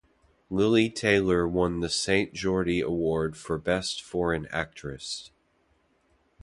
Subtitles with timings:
[0.49, 5.29] Lili Taylor won the Sant Jordi Award for Best Foreign Actress.